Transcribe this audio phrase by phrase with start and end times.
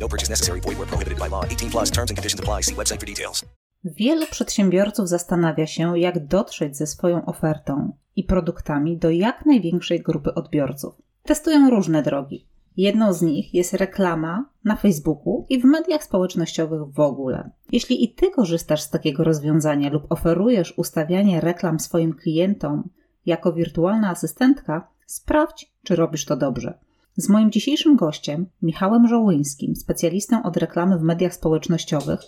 [0.00, 0.60] No purchase necessary.
[0.60, 1.44] Void where prohibited by law.
[1.44, 2.62] 18 plus terms and conditions apply.
[2.62, 3.44] See website for details.
[3.84, 10.34] Wielu przedsiębiorców zastanawia się, jak dotrzeć ze swoją ofertą i produktami do jak największej grupy
[10.34, 10.94] odbiorców.
[11.22, 12.46] Testują różne drogi.
[12.76, 17.50] Jedną z nich jest reklama na Facebooku i w mediach społecznościowych w ogóle.
[17.72, 22.90] Jeśli i ty korzystasz z takiego rozwiązania lub oferujesz ustawianie reklam swoim klientom
[23.26, 26.78] jako wirtualna asystentka, sprawdź, czy robisz to dobrze.
[27.20, 32.20] Z moim dzisiejszym gościem, Michałem Żołyńskim, specjalistą od reklamy w mediach społecznościowych,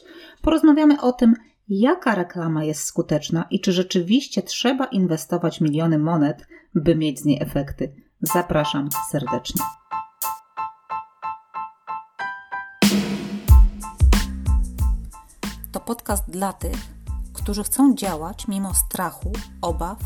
[0.42, 1.34] porozmawiamy o tym,
[1.68, 7.42] jaka reklama jest skuteczna i czy rzeczywiście trzeba inwestować miliony monet, by mieć z niej
[7.42, 7.94] efekty.
[8.20, 9.62] Zapraszam serdecznie.
[15.72, 16.78] To podcast dla tych,
[17.32, 19.98] którzy chcą działać mimo strachu, obaw,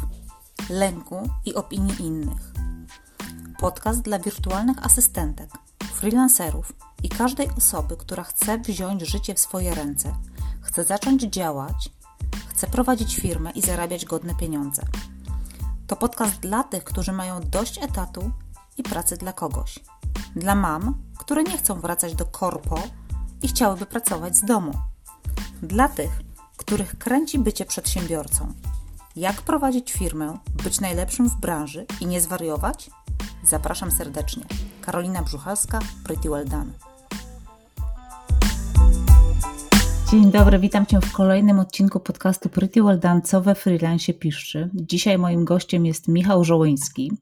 [0.71, 2.56] lęku i opinii innych.
[3.59, 5.51] Podcast dla wirtualnych asystentek,
[5.93, 10.15] freelancerów i każdej osoby, która chce wziąć życie w swoje ręce,
[10.61, 11.91] chce zacząć działać,
[12.49, 14.83] chce prowadzić firmę i zarabiać godne pieniądze.
[15.87, 18.31] To podcast dla tych, którzy mają dość etatu
[18.79, 19.79] i pracy dla kogoś.
[20.37, 22.83] Dla mam, które nie chcą wracać do korpo
[23.43, 24.73] i chciałyby pracować z domu
[25.63, 26.11] dla tych,
[26.57, 28.53] których kręci bycie przedsiębiorcą.
[29.17, 32.91] Jak prowadzić firmę, być najlepszym w branży i nie zwariować?
[33.49, 34.45] Zapraszam serdecznie.
[34.81, 36.73] Karolina Brzuchalska, Pretty Well Done.
[40.11, 44.71] Dzień dobry, witam Cię w kolejnym odcinku podcastu Pretty Well Done, co we freelancie piszczy.
[44.75, 47.13] Dzisiaj moim gościem jest Michał Żołyński.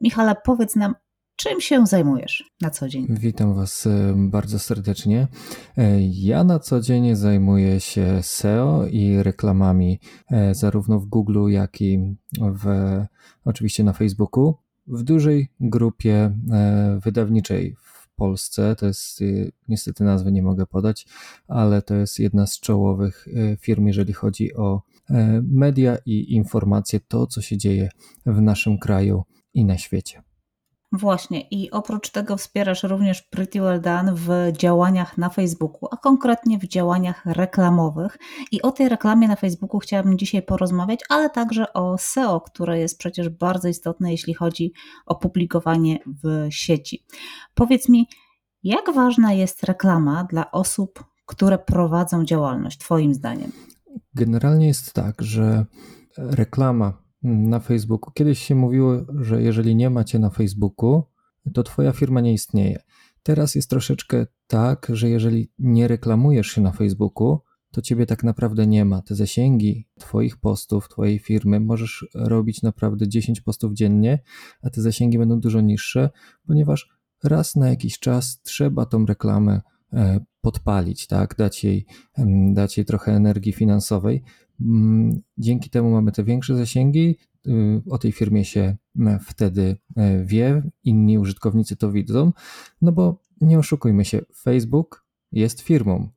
[0.00, 0.94] Michale, powiedz nam,
[1.36, 3.06] Czym się zajmujesz na co dzień?
[3.10, 5.28] Witam Was e, bardzo serdecznie.
[5.76, 10.00] E, ja na co dzień zajmuję się SEO i reklamami
[10.30, 12.66] e, zarówno w Google, jak i w,
[13.44, 14.54] oczywiście na Facebooku.
[14.88, 16.38] W dużej grupie
[17.04, 19.20] wydawniczej w Polsce, to jest
[19.68, 21.06] niestety nazwy nie mogę podać,
[21.48, 23.28] ale to jest jedna z czołowych
[23.60, 24.82] firm, jeżeli chodzi o
[25.42, 27.88] media i informacje, to co się dzieje
[28.26, 30.22] w naszym kraju i na świecie.
[30.92, 36.58] Właśnie i oprócz tego wspierasz również Pretty Well Done w działaniach na Facebooku, a konkretnie
[36.58, 38.18] w działaniach reklamowych.
[38.52, 42.98] I o tej reklamie na Facebooku chciałabym dzisiaj porozmawiać, ale także o SEO, które jest
[42.98, 44.72] przecież bardzo istotne, jeśli chodzi
[45.06, 47.04] o publikowanie w sieci.
[47.54, 48.08] Powiedz mi,
[48.62, 53.52] jak ważna jest reklama dla osób, które prowadzą działalność, Twoim zdaniem?
[54.14, 55.66] Generalnie jest tak, że
[56.18, 58.12] reklama na Facebooku.
[58.12, 61.02] Kiedyś się mówiło, że jeżeli nie macie na Facebooku,
[61.54, 62.82] to twoja firma nie istnieje.
[63.22, 67.38] Teraz jest troszeczkę tak, że jeżeli nie reklamujesz się na Facebooku,
[67.70, 69.02] to ciebie tak naprawdę nie ma.
[69.02, 74.18] Te zasięgi twoich postów, twojej firmy możesz robić naprawdę 10 postów dziennie,
[74.62, 76.10] a te zasięgi będą dużo niższe,
[76.46, 76.88] ponieważ
[77.24, 79.60] raz na jakiś czas trzeba tą reklamę
[79.92, 81.34] e, podpalić, tak?
[81.38, 81.86] dać, jej,
[82.52, 84.22] dać jej trochę energii finansowej,
[85.38, 87.16] dzięki temu mamy te większe zasięgi.
[87.46, 92.32] Y, o tej firmie się e, wtedy e, wie, inni użytkownicy to widzą,
[92.82, 96.08] no bo nie oszukujmy się, Facebook jest firmą.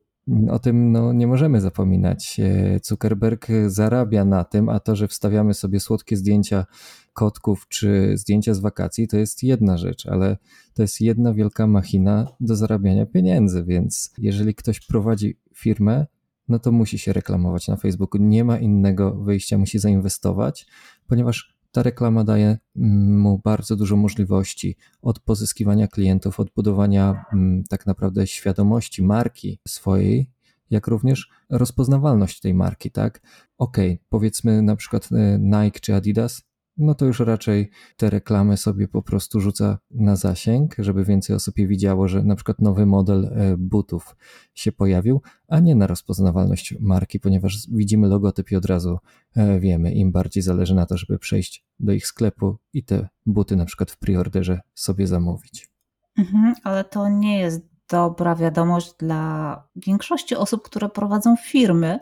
[0.50, 2.40] O tym no, nie możemy zapominać.
[2.82, 6.66] Zuckerberg zarabia na tym, a to, że wstawiamy sobie słodkie zdjęcia
[7.12, 10.36] kotków czy zdjęcia z wakacji, to jest jedna rzecz, ale
[10.74, 13.64] to jest jedna wielka machina do zarabiania pieniędzy.
[13.64, 16.06] Więc jeżeli ktoś prowadzi firmę,
[16.50, 18.20] no to musi się reklamować na Facebooku.
[18.20, 20.66] Nie ma innego wyjścia, musi zainwestować,
[21.06, 27.64] ponieważ ta reklama daje mm, mu bardzo dużo możliwości od pozyskiwania klientów, od budowania mm,
[27.68, 30.30] tak naprawdę świadomości marki swojej,
[30.70, 33.20] jak również rozpoznawalność tej marki, tak?
[33.58, 33.76] Ok,
[34.08, 36.42] powiedzmy na przykład e, Nike czy Adidas,
[36.76, 41.58] no to już raczej te reklamy sobie po prostu rzuca na zasięg, żeby więcej osób
[41.58, 44.16] je widziało, że na przykład nowy model e, butów
[44.54, 48.98] się pojawił, a nie na rozpoznawalność marki, ponieważ widzimy logotyp i od razu
[49.36, 53.56] e, wiemy, im bardziej zależy na to, żeby przejść do ich sklepu i te buty
[53.56, 55.70] na przykład w preorderze sobie zamówić.
[56.18, 62.00] Mhm, ale to nie jest dobra wiadomość dla większości osób, które prowadzą firmy,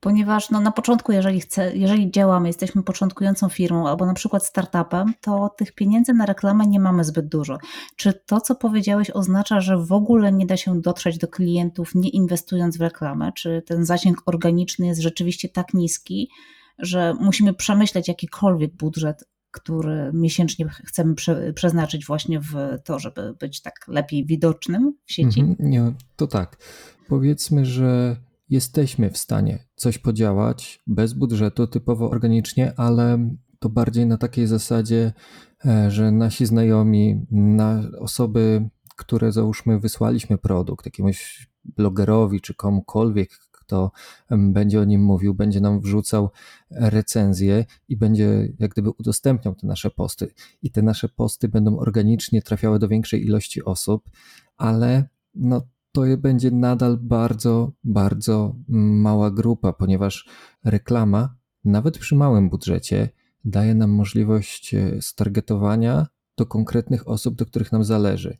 [0.00, 5.14] ponieważ no, na początku, jeżeli, chce, jeżeli działamy, jesteśmy początkującą firmą albo na przykład startupem,
[5.20, 7.58] to tych pieniędzy na reklamę nie mamy zbyt dużo.
[7.96, 12.08] Czy to, co powiedziałeś, oznacza, że w ogóle nie da się dotrzeć do klientów, nie
[12.08, 13.32] inwestując w reklamę?
[13.32, 16.30] Czy ten zasięg organiczny jest rzeczywiście tak niski,
[16.78, 22.54] że musimy przemyśleć jakikolwiek budżet, który miesięcznie chcemy prze, przeznaczyć właśnie w
[22.84, 25.40] to, żeby być tak lepiej widocznym w sieci?
[25.40, 26.56] Mhm, nie, to tak.
[27.08, 28.16] Powiedzmy, że
[28.48, 35.12] jesteśmy w stanie coś podziałać bez budżetu, typowo organicznie, ale to bardziej na takiej zasadzie,
[35.64, 43.30] e, że nasi znajomi, na osoby, które załóżmy wysłaliśmy produkt jakiemuś blogerowi czy komukolwiek,
[43.66, 43.90] kto
[44.30, 46.30] będzie o nim mówił, będzie nam wrzucał
[46.70, 50.34] recenzję i będzie jak gdyby udostępniał te nasze posty.
[50.62, 54.10] I te nasze posty będą organicznie trafiały do większej ilości osób,
[54.56, 55.62] ale no,
[55.96, 60.28] to będzie nadal bardzo, bardzo mała grupa, ponieważ
[60.64, 63.08] reklama, nawet przy małym budżecie,
[63.44, 66.06] daje nam możliwość e, stargetowania
[66.36, 68.38] do konkretnych osób, do których nam zależy.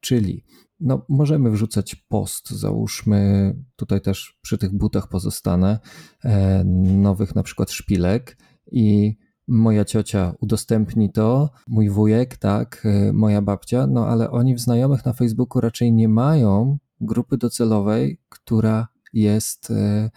[0.00, 0.44] Czyli
[0.80, 5.78] no, możemy wrzucać post, załóżmy, tutaj też przy tych butach pozostanę,
[6.24, 8.38] e, nowych na przykład szpilek
[8.72, 9.16] i
[9.48, 15.04] moja ciocia udostępni to, mój wujek, tak, e, moja babcia, no ale oni w znajomych
[15.04, 20.10] na Facebooku raczej nie mają grupy docelowej, która jest, e,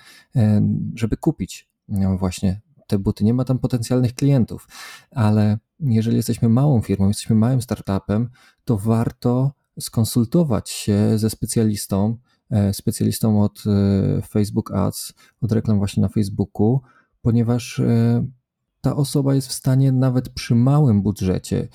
[0.96, 3.24] żeby kupić no, właśnie te buty.
[3.24, 4.68] Nie ma tam potencjalnych klientów,
[5.12, 8.30] ale jeżeli jesteśmy małą firmą, jesteśmy małym startupem,
[8.66, 12.18] to warto skonsultować się ze specjalistą,
[12.50, 16.82] e, specjalistą od e, Facebook Ads, od reklam właśnie na Facebooku,
[17.22, 18.26] ponieważ e,
[18.82, 21.68] ta osoba jest w stanie nawet przy małym budżecie,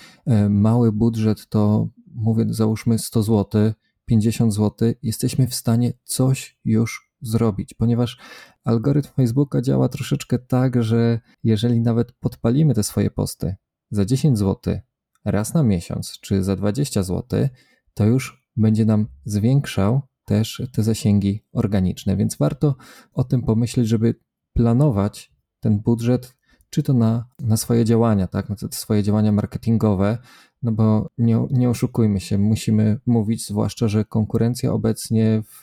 [0.48, 3.72] mały budżet to mówię załóżmy 100 zł,
[4.10, 8.18] 50 zł, jesteśmy w stanie coś już zrobić, ponieważ
[8.64, 13.56] algorytm Facebooka działa troszeczkę tak, że jeżeli nawet podpalimy te swoje posty
[13.90, 14.78] za 10 zł
[15.24, 17.48] raz na miesiąc, czy za 20 zł,
[17.94, 22.76] to już będzie nam zwiększał też te zasięgi organiczne, więc warto
[23.12, 24.14] o tym pomyśleć, żeby
[24.52, 26.36] planować ten budżet,
[26.70, 30.18] czy to na, na swoje działania, tak, na swoje działania marketingowe,
[30.62, 35.62] no bo nie, nie oszukujmy się, musimy mówić, zwłaszcza, że konkurencja obecnie w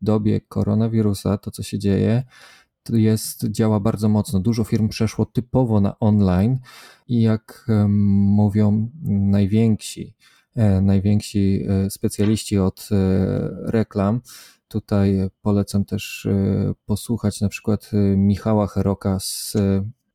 [0.00, 2.22] dobie koronawirusa, to co się dzieje,
[2.92, 4.40] jest, działa bardzo mocno.
[4.40, 6.58] Dużo firm przeszło typowo na online
[7.08, 10.14] i jak mówią najwięksi,
[10.58, 12.96] E, najwięksi e, specjaliści od e,
[13.70, 14.20] reklam.
[14.68, 16.28] Tutaj polecam też
[16.86, 19.56] posłuchać na przykład Michała Heroka z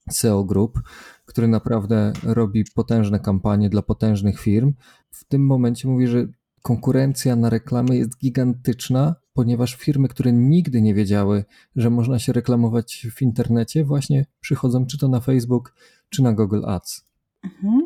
[0.09, 0.81] SEO Group,
[1.25, 4.73] który naprawdę robi potężne kampanie dla potężnych firm.
[5.11, 6.27] W tym momencie mówi, że
[6.61, 11.45] konkurencja na reklamy jest gigantyczna, ponieważ firmy, które nigdy nie wiedziały,
[11.75, 15.75] że można się reklamować w internecie, właśnie przychodzą czy to na Facebook,
[16.09, 17.05] czy na Google Ads.
[17.43, 17.82] Mhm.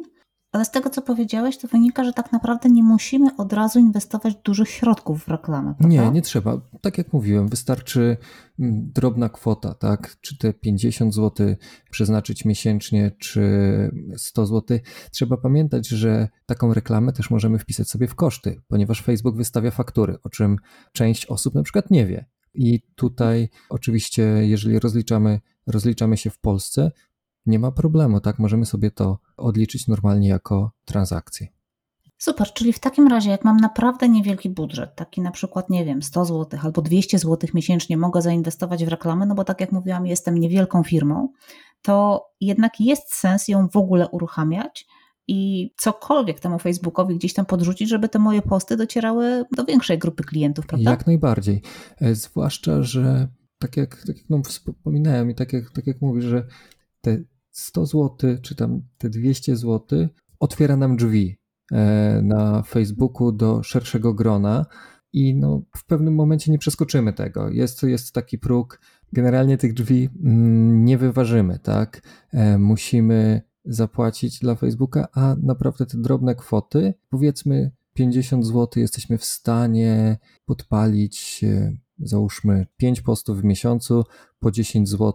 [0.57, 4.35] Ale z tego, co powiedziałeś, to wynika, że tak naprawdę nie musimy od razu inwestować
[4.43, 5.73] dużych środków w reklamę.
[5.77, 5.87] Prawda?
[5.87, 6.61] Nie, nie trzeba.
[6.81, 8.17] Tak jak mówiłem, wystarczy
[8.59, 10.17] mm, drobna kwota, tak?
[10.21, 11.55] Czy te 50 zł
[11.91, 13.41] przeznaczyć miesięcznie, czy
[14.17, 14.79] 100 zł.
[15.11, 20.17] Trzeba pamiętać, że taką reklamę też możemy wpisać sobie w koszty, ponieważ Facebook wystawia faktury,
[20.23, 20.57] o czym
[20.91, 22.25] część osób na przykład nie wie.
[22.53, 26.91] I tutaj oczywiście, jeżeli rozliczamy, rozliczamy się w Polsce,
[27.47, 28.39] nie ma problemu, tak?
[28.39, 31.47] Możemy sobie to odliczyć normalnie jako transakcję.
[32.17, 36.01] Super, czyli w takim razie, jak mam naprawdę niewielki budżet, taki na przykład, nie wiem,
[36.01, 40.07] 100 zł albo 200 zł miesięcznie mogę zainwestować w reklamę, no bo tak jak mówiłam,
[40.07, 41.29] jestem niewielką firmą,
[41.81, 44.87] to jednak jest sens ją w ogóle uruchamiać
[45.27, 50.23] i cokolwiek temu Facebookowi gdzieś tam podrzucić, żeby te moje posty docierały do większej grupy
[50.23, 50.91] klientów, prawda?
[50.91, 51.61] Jak najbardziej.
[52.01, 53.27] E, zwłaszcza, że
[53.59, 56.47] tak jak, tak jak no, wspominałem i tak jak, tak jak mówisz, że
[57.01, 57.17] te
[57.57, 60.07] 100 zł, czy tam te 200 zł
[60.39, 61.37] otwiera nam drzwi
[61.71, 64.65] e, na Facebooku do szerszego grona
[65.13, 67.49] i no, w pewnym momencie nie przeskoczymy tego.
[67.49, 68.81] Jest, jest taki próg,
[69.13, 72.01] generalnie tych drzwi mm, nie wyważymy, tak?
[72.31, 79.25] E, musimy zapłacić dla Facebooka, a naprawdę te drobne kwoty, powiedzmy 50 zł, jesteśmy w
[79.25, 84.03] stanie podpalić, e, załóżmy 5 postów w miesiącu
[84.39, 85.13] po 10 zł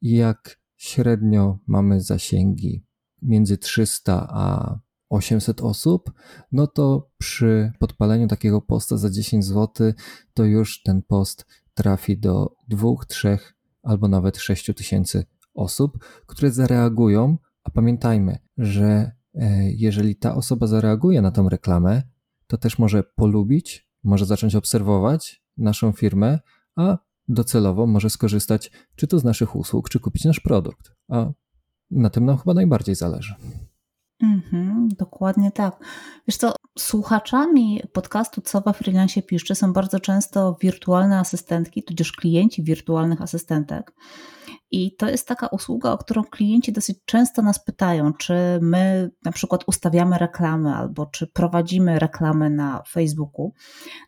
[0.00, 2.84] i jak średnio mamy zasięgi
[3.22, 4.78] między 300 a
[5.08, 6.12] 800 osób,
[6.52, 9.92] no to przy podpaleniu takiego posta za 10 zł,
[10.34, 13.38] to już ten post trafi do 2, 3
[13.82, 17.38] albo nawet 6 tysięcy osób, które zareagują.
[17.64, 22.02] A pamiętajmy, że e, jeżeli ta osoba zareaguje na tą reklamę,
[22.46, 26.38] to też może polubić, może zacząć obserwować naszą firmę,
[26.76, 30.92] a docelowo może skorzystać czy to z naszych usług, czy kupić nasz produkt.
[31.08, 31.26] A
[31.90, 33.34] na tym nam chyba najbardziej zależy.
[34.22, 35.84] Mhm, dokładnie tak.
[36.28, 42.62] Wiesz co, słuchaczami podcastu Co we freelancie piszczy są bardzo często wirtualne asystentki, tudzież klienci
[42.62, 43.92] wirtualnych asystentek.
[44.70, 49.32] I to jest taka usługa, o którą klienci dosyć często nas pytają, czy my na
[49.32, 53.52] przykład ustawiamy reklamy albo czy prowadzimy reklamy na Facebooku.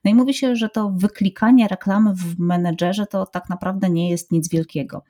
[0.04, 4.32] No i mówi się, że to wyklikanie reklamy w menedżerze to tak naprawdę nie jest
[4.32, 5.02] nic wielkiego.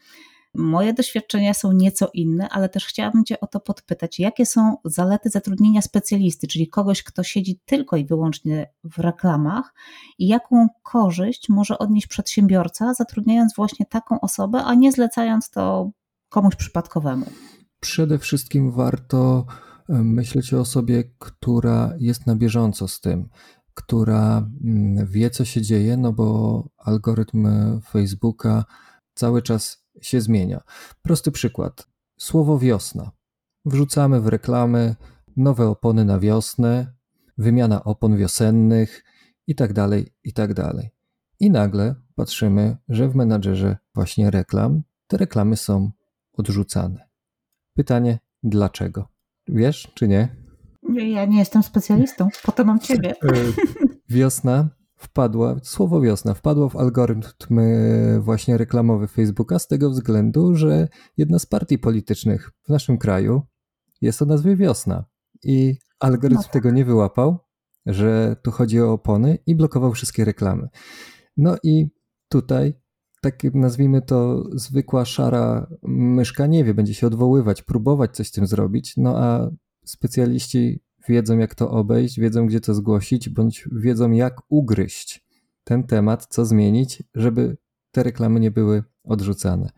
[0.58, 5.30] Moje doświadczenia są nieco inne, ale też chciałabym Cię o to podpytać, jakie są zalety
[5.30, 9.75] zatrudnienia specjalisty, czyli kogoś, kto siedzi tylko i wyłącznie w reklamach
[10.18, 15.90] i jaką korzyść może odnieść przedsiębiorca, zatrudniając właśnie taką osobę, a nie zlecając to
[16.28, 17.26] komuś przypadkowemu.
[17.80, 19.46] Przede wszystkim warto
[19.88, 23.28] e, myśleć o osobie, która jest na bieżąco z tym,
[23.75, 27.48] która mm, wie, co się dzieje, no bo algorytm
[27.80, 28.64] Facebooka
[29.14, 30.62] cały czas się zmienia.
[31.02, 31.88] Prosty przykład.
[32.18, 33.10] Słowo wiosna.
[33.64, 34.96] Wrzucamy w reklamy
[35.36, 36.92] nowe opony na wiosnę,
[37.38, 39.04] wymiana opon wiosennych
[39.46, 40.90] i tak dalej, i tak dalej.
[41.40, 45.90] I nagle patrzymy, że w menadżerze właśnie reklam te reklamy są
[46.32, 47.08] odrzucane.
[47.74, 49.08] Pytanie, dlaczego?
[49.48, 50.36] Wiesz, czy nie?
[50.94, 53.10] Ja nie jestem specjalistą, potem mam ciebie.
[53.10, 53.32] E,
[54.08, 54.68] wiosna
[55.06, 57.60] wpadła, słowo wiosna wpadło w algorytm
[58.20, 63.42] właśnie reklamowy Facebooka z tego względu, że jedna z partii politycznych w naszym kraju
[64.00, 65.04] jest o nazwie Wiosna
[65.44, 66.52] i algorytm no tak.
[66.52, 67.38] tego nie wyłapał,
[67.86, 70.68] że tu chodzi o opony i blokował wszystkie reklamy.
[71.36, 71.88] No i
[72.28, 72.75] tutaj
[73.22, 78.46] tak nazwijmy to zwykła szara myszka nie wie, będzie się odwoływać, próbować coś z tym
[78.46, 79.50] zrobić, no a
[79.84, 85.26] specjaliści wiedzą jak to obejść, wiedzą gdzie to zgłosić, bądź wiedzą jak ugryźć
[85.64, 87.56] ten temat, co zmienić, żeby
[87.90, 89.70] te reklamy nie były odrzucane.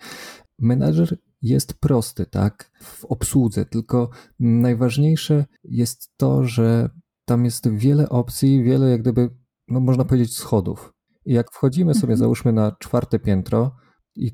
[0.59, 6.91] Menadżer jest prosty, tak, w obsłudze, tylko najważniejsze jest to, że
[7.25, 9.31] tam jest wiele opcji, wiele jak gdyby,
[9.69, 10.93] no można powiedzieć, schodów.
[11.25, 12.19] I jak wchodzimy sobie, mhm.
[12.19, 13.77] załóżmy na czwarte piętro,
[14.19, 14.33] i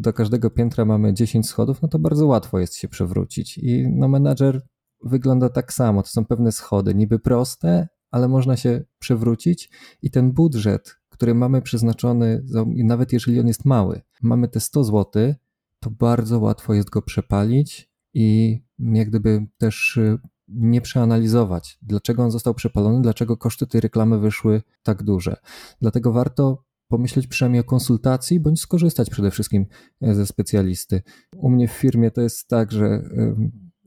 [0.00, 3.58] do każdego piętra mamy 10 schodów, no to bardzo łatwo jest się przewrócić.
[3.58, 4.66] I no menadżer
[5.04, 6.02] wygląda tak samo.
[6.02, 9.70] To są pewne schody, niby proste, ale można się przewrócić
[10.02, 15.34] i ten budżet, który mamy przeznaczony, nawet jeżeli on jest mały, mamy te 100 zł,
[15.80, 20.18] to bardzo łatwo jest go przepalić i jak gdyby też y,
[20.48, 25.36] nie przeanalizować, dlaczego on został przepalony, dlaczego koszty tej reklamy wyszły tak duże.
[25.80, 29.66] Dlatego warto pomyśleć przynajmniej o konsultacji, bądź skorzystać przede wszystkim
[30.02, 31.02] e, ze specjalisty.
[31.36, 33.02] U mnie w firmie to jest tak, że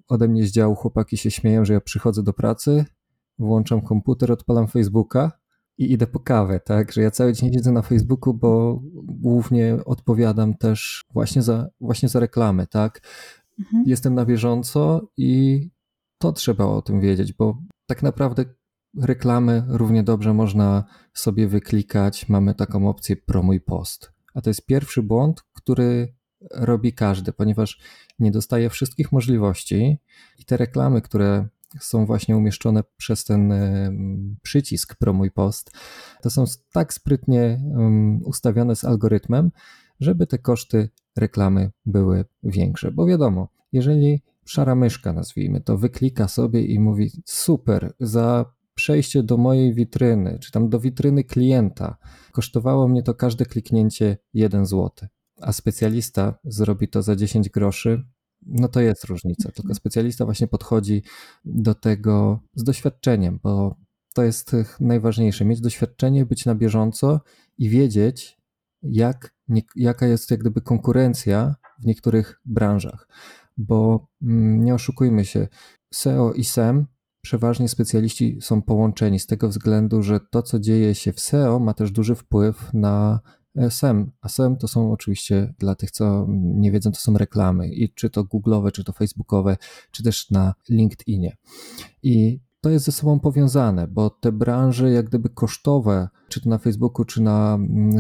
[0.07, 2.85] ode mnie z działu chłopaki się śmieją, że ja przychodzę do pracy,
[3.39, 5.31] włączam komputer, odpalam Facebooka
[5.77, 6.91] i idę po kawę, tak?
[6.91, 12.19] Że ja cały dzień siedzę na Facebooku, bo głównie odpowiadam też właśnie za, właśnie za
[12.19, 13.01] reklamy, tak?
[13.59, 13.83] Mhm.
[13.87, 15.61] Jestem na bieżąco i
[16.17, 18.45] to trzeba o tym wiedzieć, bo tak naprawdę
[19.01, 20.83] reklamy równie dobrze można
[21.13, 22.29] sobie wyklikać.
[22.29, 24.11] Mamy taką opcję promuj post.
[24.33, 26.15] A to jest pierwszy błąd, który
[26.51, 27.79] robi każdy, ponieważ
[28.19, 29.97] nie dostaje wszystkich możliwości
[30.39, 31.47] i te reklamy, które
[31.79, 33.53] są właśnie umieszczone przez ten
[34.41, 35.71] przycisk Promuj Post,
[36.21, 37.61] to są tak sprytnie
[38.23, 39.51] ustawione z algorytmem,
[39.99, 42.91] żeby te koszty reklamy były większe.
[42.91, 49.37] Bo wiadomo, jeżeli szara myszka, nazwijmy to, wyklika sobie i mówi: Super, za przejście do
[49.37, 51.97] mojej witryny, czy tam do witryny klienta,
[52.31, 54.91] kosztowało mnie to każde kliknięcie 1 zł
[55.41, 58.03] a specjalista zrobi to za 10 groszy,
[58.45, 59.51] no to jest różnica.
[59.51, 61.03] Tylko specjalista właśnie podchodzi
[61.45, 63.75] do tego z doświadczeniem, bo
[64.13, 65.45] to jest najważniejsze.
[65.45, 67.21] Mieć doświadczenie, być na bieżąco
[67.57, 68.37] i wiedzieć,
[68.83, 73.07] jak, nie, jaka jest jak gdyby konkurencja w niektórych branżach.
[73.57, 75.47] Bo mm, nie oszukujmy się,
[75.93, 76.85] SEO i SEM
[77.21, 81.73] przeważnie specjaliści są połączeni z tego względu, że to, co dzieje się w SEO, ma
[81.73, 83.19] też duży wpływ na
[83.69, 84.11] SEM.
[84.21, 88.09] A SEM to są oczywiście dla tych, co nie wiedzą, to są reklamy i czy
[88.09, 89.57] to Google'owe, czy to Facebookowe,
[89.91, 91.37] czy też na LinkedInie.
[92.03, 96.57] I to jest ze sobą powiązane, bo te branże jak gdyby kosztowe, czy to na
[96.57, 97.59] Facebooku, czy, na,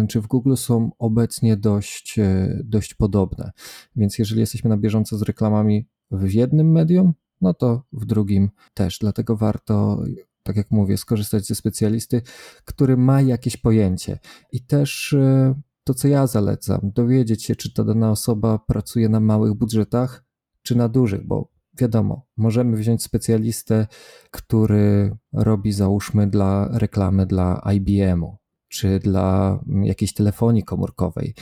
[0.09, 3.51] czy w Google są obecnie dość, e, dość podobne.
[3.95, 8.97] Więc jeżeli jesteśmy na bieżąco z reklamami w jednym medium, no to w drugim też.
[8.99, 10.03] Dlatego warto
[10.47, 12.21] tak jak mówię, skorzystać ze specjalisty,
[12.65, 14.19] który ma jakieś pojęcie.
[14.51, 19.19] I też e, to, co ja zalecam, dowiedzieć się, czy ta dana osoba pracuje na
[19.19, 20.25] małych budżetach,
[20.61, 23.87] czy na dużych, bo wiadomo, możemy wziąć specjalistę,
[24.31, 28.37] który robi, załóżmy, dla reklamy dla IBM-u.
[28.69, 31.33] czy dla jakiejś telefonii komórkowej,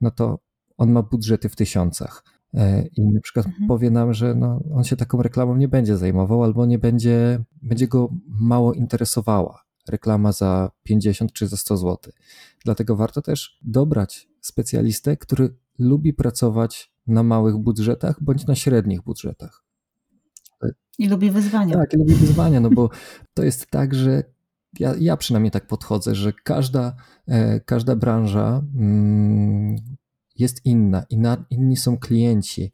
[0.00, 0.38] no to
[0.76, 2.24] on ma budżety w tysiącach.
[2.54, 3.68] E, I na przykład mhm.
[3.68, 7.88] powie nam, że no, on się taką reklamą nie będzie zajmował, albo nie będzie, będzie
[7.88, 12.12] go mało interesowała reklama za 50 czy za 100 zł.
[12.64, 19.64] Dlatego warto też dobrać specjalistę, który lubi pracować na małych budżetach bądź na średnich budżetach.
[20.98, 21.74] I lubi wyzwania.
[21.74, 22.90] Tak, i lubi wyzwania, no bo
[23.34, 24.22] to jest tak, że
[24.78, 26.96] ja, ja przynajmniej tak podchodzę, że każda,
[27.28, 29.76] e, każda branża mm,
[30.40, 32.72] jest inna, inna, inni są klienci.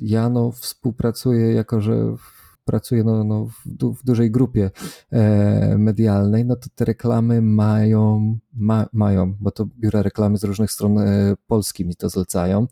[0.00, 2.14] Ja no, współpracuję, jako że
[2.64, 4.70] pracuję no, no w, du, w, dużej grupie
[5.12, 10.70] e, medialnej, no to te reklamy mają, ma, mają, bo to biura reklamy z różnych
[10.70, 12.66] stron e, Polski mi to zlecają.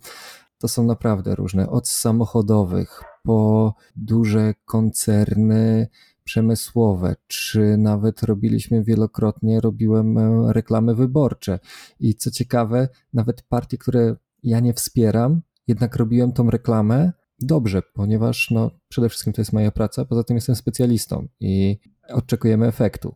[0.58, 5.88] To są naprawdę różne, od samochodowych po duże koncerny
[6.24, 11.58] przemysłowe, czy nawet robiliśmy wielokrotnie, robiłem e, reklamy wyborcze.
[12.00, 18.50] I co ciekawe, nawet partie, które ja nie wspieram, jednak robiłem tą reklamę dobrze, ponieważ
[18.50, 23.14] no, przede wszystkim to jest moja praca, poza tym jestem specjalistą i oczekujemy efektu.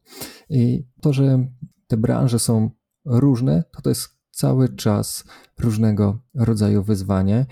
[0.50, 1.48] I to, że
[1.86, 2.70] te branże są
[3.04, 5.24] różne, to to jest cały czas
[5.58, 7.46] różnego rodzaju wyzwanie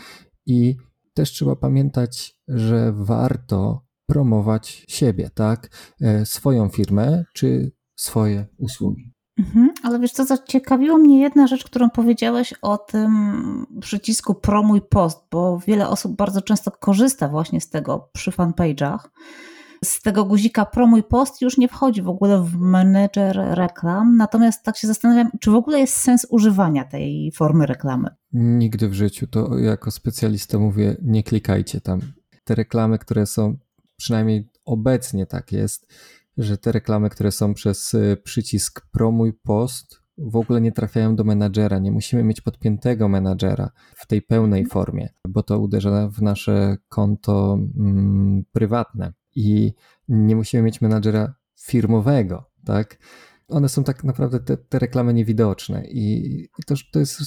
[0.46, 0.76] i
[1.14, 5.68] też trzeba pamiętać, że warto promować siebie, tak?
[6.00, 9.13] E, swoją firmę czy swoje usługi.
[9.38, 13.10] Mhm, ale wiesz co, zaciekawiło mnie jedna rzecz, którą powiedziałeś o tym
[13.80, 18.98] przycisku promuj post, bo wiele osób bardzo często korzysta właśnie z tego przy fanpage'ach.
[19.84, 24.76] Z tego guzika promuj post już nie wchodzi w ogóle w menedżer reklam, natomiast tak
[24.76, 28.08] się zastanawiam, czy w ogóle jest sens używania tej formy reklamy?
[28.32, 32.00] Nigdy w życiu, to jako specjalista mówię, nie klikajcie tam.
[32.44, 33.56] Te reklamy, które są,
[33.96, 35.92] przynajmniej obecnie tak jest,
[36.38, 41.24] że te reklamy, które są przez y, przycisk promuj post, w ogóle nie trafiają do
[41.24, 41.78] menadżera.
[41.78, 44.70] Nie musimy mieć podpiętego menadżera w tej pełnej mhm.
[44.70, 49.72] formie, bo to uderza w nasze konto mm, prywatne i
[50.08, 52.98] nie musimy mieć menadżera firmowego, tak?
[53.48, 57.20] One są tak naprawdę te, te reklamy niewidoczne i, i to, to jest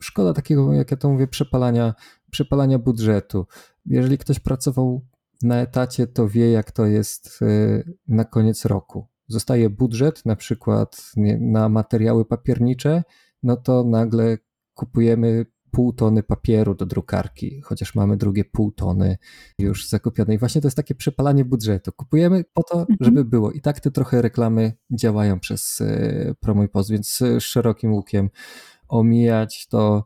[0.00, 1.94] szkoda takiego, jak ja to mówię, przepalania,
[2.30, 3.46] przepalania budżetu.
[3.86, 5.06] Jeżeli ktoś pracował
[5.42, 9.06] na etacie, to wie, jak to jest y, na koniec roku.
[9.28, 13.02] Zostaje budżet, na przykład na materiały papiernicze,
[13.42, 14.38] no to nagle
[14.74, 19.18] kupujemy pół tony papieru do drukarki, chociaż mamy drugie pół tony
[19.58, 20.34] już zakupione.
[20.34, 21.92] I właśnie to jest takie przepalanie budżetu.
[21.92, 22.96] Kupujemy po to, mhm.
[23.00, 23.52] żeby było.
[23.52, 28.30] I tak te trochę reklamy działają przez y, Promuj Post, więc szerokim łukiem
[28.88, 30.04] omijać to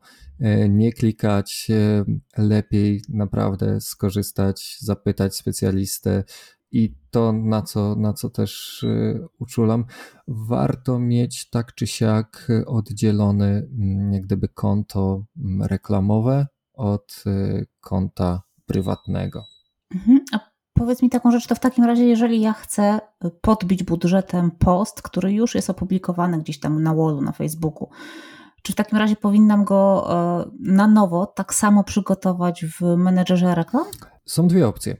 [0.68, 2.04] nie klikać, e,
[2.42, 6.24] lepiej naprawdę skorzystać, zapytać specjalistę
[6.72, 9.84] i to, na co, na co też e, uczulam,
[10.28, 17.24] warto mieć tak czy siak oddzielone mm, jak gdyby konto mm, reklamowe od
[17.80, 19.44] konta prywatnego.
[19.94, 20.20] Mhm.
[20.32, 20.38] A
[20.72, 23.00] powiedz mi taką rzecz, to w takim razie, jeżeli ja chcę
[23.40, 27.88] podbić budżetem post, który już jest opublikowany gdzieś tam na wallu na Facebooku,
[28.66, 33.84] czy w takim razie powinnam go e, na nowo tak samo przygotować w menedżerze reklam?
[34.24, 34.96] Są dwie opcje.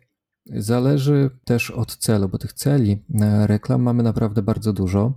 [0.47, 3.05] Zależy też od celu, bo tych celi
[3.47, 5.13] reklam mamy naprawdę bardzo dużo.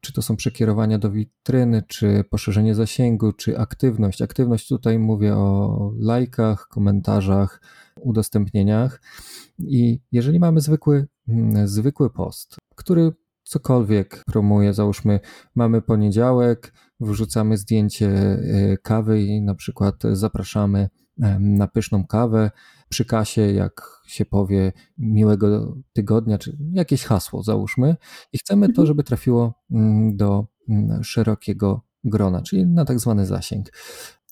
[0.00, 4.22] Czy to są przekierowania do witryny, czy poszerzenie zasięgu, czy aktywność.
[4.22, 7.60] Aktywność tutaj mówię o lajkach, komentarzach,
[8.00, 9.00] udostępnieniach.
[9.58, 13.12] I jeżeli mamy zwykły, mm, zwykły post, który
[13.50, 15.20] cokolwiek promuje, załóżmy,
[15.54, 18.38] mamy poniedziałek, wrzucamy zdjęcie e,
[18.82, 20.88] kawy i na przykład zapraszamy
[21.40, 22.50] na pyszną kawę
[22.88, 27.96] przy kasie, jak się powie, miłego tygodnia, czy jakieś hasło załóżmy
[28.32, 28.86] i chcemy to, mhm.
[28.86, 33.72] żeby trafiło mm, do mm, szerokiego grona, czyli na tak zwany zasięg.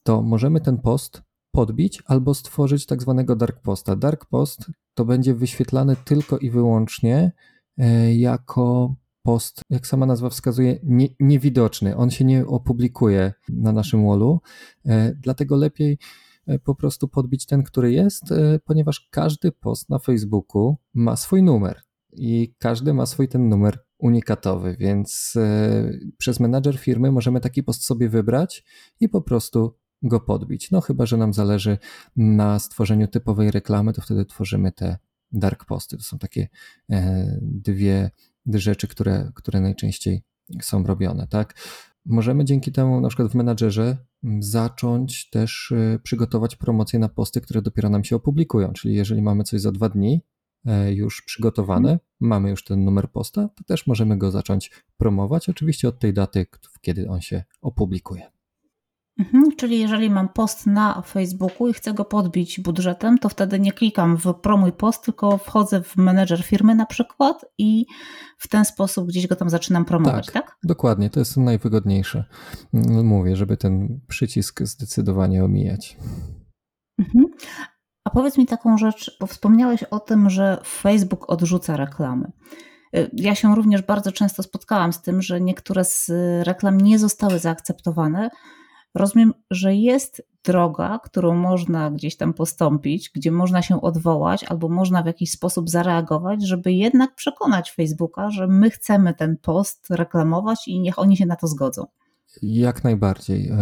[0.03, 3.97] To możemy ten post podbić albo stworzyć tak zwanego dark posta.
[3.97, 7.33] Dark post to będzie wyświetlany tylko i wyłącznie
[7.79, 8.95] e, jako
[9.29, 11.97] post, jak sama nazwa wskazuje, nie, niewidoczny.
[11.97, 14.41] On się nie opublikuje na naszym wallu,
[14.87, 15.99] e, dlatego lepiej
[16.47, 21.43] e, po prostu podbić ten, który jest, e, ponieważ każdy post na Facebooku ma swój
[21.43, 25.35] numer i każdy ma swój ten numer unikatowy, więc
[26.19, 28.65] przez menadżer firmy możemy taki post sobie wybrać
[29.01, 30.71] i po prostu go podbić.
[30.71, 31.79] No chyba, że nam zależy
[32.17, 34.99] na stworzeniu typowej reklamy, to wtedy tworzymy te
[35.33, 35.97] dark posty.
[35.97, 36.49] To są takie
[37.41, 38.11] dwie
[38.55, 40.23] rzeczy, które, które najczęściej
[40.63, 41.55] są robione, tak?
[42.07, 43.97] Możemy dzięki temu na przykład w menadżerze
[44.41, 49.45] zacząć też y, przygotować promocje na posty, które dopiero nam się opublikują, czyli jeżeli mamy
[49.45, 50.21] coś za dwa dni,
[50.67, 55.89] e, już przygotowany, mamy już ten numer posta, to też możemy go zacząć promować, oczywiście
[55.89, 56.47] od tej daty,
[56.81, 58.38] kiedy on się opublikuje.
[59.19, 63.73] Mhm, czyli jeżeli mam post na Facebooku i chcę go podbić budżetem, to wtedy nie
[63.73, 67.87] klikam w promuj post, tylko wchodzę w menedżer firmy na przykład i
[68.39, 70.35] w ten sposób gdzieś go tam zaczynam promować, tak?
[70.35, 70.57] tak?
[70.63, 72.25] Dokładnie, to jest najwygodniejsze.
[73.05, 75.97] Mówię, żeby ten przycisk zdecydowanie omijać.
[76.99, 77.25] Mhm.
[78.05, 82.33] A powiedz mi taką rzecz, bo wspomniałeś o tym, że Facebook odrzuca reklamy.
[82.97, 86.11] Y, ja się również bardzo często spotkałam z tym, że niektóre z
[86.43, 88.31] reklam nie zostały zaakceptowane,
[88.95, 95.03] Rozumiem, że jest droga, którą można gdzieś tam postąpić, gdzie można się odwołać albo można
[95.03, 100.81] w jakiś sposób zareagować, żeby jednak przekonać Facebooka, że my chcemy ten post reklamować i
[100.81, 101.87] niech oni się na to zgodzą.
[102.43, 103.53] Jak najbardziej.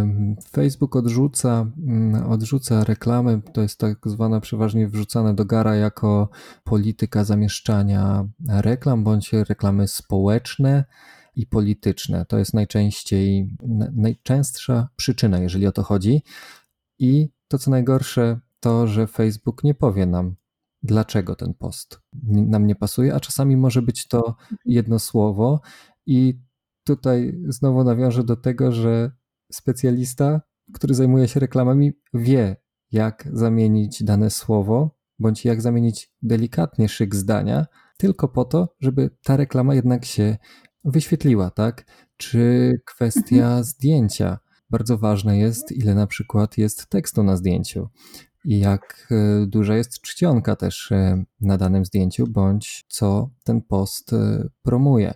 [0.50, 6.28] Facebook odrzuca, mm, odrzuca reklamy, to jest tak zwane przeważnie wrzucane do gara jako
[6.64, 10.84] polityka zamieszczania reklam bądź reklamy społeczne
[11.36, 12.26] i polityczne.
[12.26, 13.56] To jest najczęściej,
[13.92, 16.22] najczęstsza przyczyna, jeżeli o to chodzi.
[16.98, 20.36] I to, co najgorsze, to, że Facebook nie powie nam,
[20.82, 25.60] dlaczego ten post nam nie pasuje, a czasami może być to jedno słowo.
[26.06, 26.40] I
[26.84, 29.10] tutaj znowu nawiążę do tego, że
[29.52, 30.40] specjalista,
[30.72, 32.56] który zajmuje się reklamami, wie,
[32.92, 39.36] jak zamienić dane słowo, bądź jak zamienić delikatnie szyk zdania, tylko po to, żeby ta
[39.36, 40.36] reklama jednak się
[40.86, 41.84] wyświetliła, tak?
[42.16, 43.64] Czy kwestia mhm.
[43.64, 44.38] zdjęcia.
[44.70, 47.88] Bardzo ważne jest, ile na przykład jest tekstu na zdjęciu
[48.46, 54.12] i jak e, duża jest czcionka też e, na danym zdjęciu, bądź co ten post
[54.12, 55.14] e, promuje.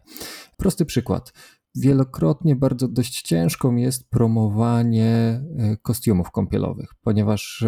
[0.57, 1.33] Prosty przykład.
[1.75, 5.43] Wielokrotnie bardzo dość ciężką jest promowanie
[5.83, 7.65] kostiumów kąpielowych, ponieważ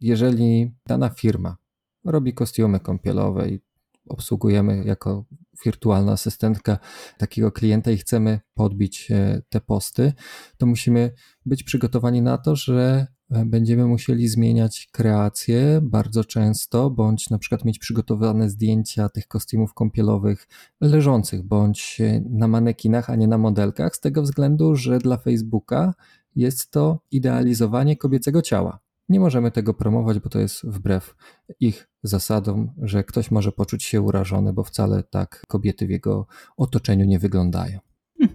[0.00, 1.56] jeżeli dana firma
[2.04, 3.60] robi kostiumy kąpielowe i
[4.08, 5.24] obsługujemy jako
[5.64, 6.78] wirtualna asystentka
[7.18, 10.12] takiego klienta i chcemy podbić e, te posty,
[10.56, 11.10] to musimy
[11.46, 17.64] być przygotowani na to, że e, będziemy musieli zmieniać kreację bardzo często, bądź na przykład
[17.64, 20.48] mieć przygotowane zdjęcia tych kostiumów kąpielowych
[20.80, 25.94] leżących, bądź e, na manekinach, a nie na modelkach, z tego względu, że dla Facebooka
[26.36, 28.87] jest to idealizowanie kobiecego ciała.
[29.08, 31.16] Nie możemy tego promować, bo to jest wbrew
[31.60, 37.04] ich zasadom, że ktoś może poczuć się urażony, bo wcale tak kobiety w jego otoczeniu
[37.04, 37.78] nie wyglądają.